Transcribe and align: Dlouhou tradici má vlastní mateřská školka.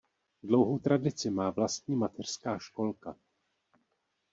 Dlouhou 0.43 0.79
tradici 0.79 1.29
má 1.29 1.49
vlastní 1.49 1.95
mateřská 1.95 2.57
školka. 2.59 3.15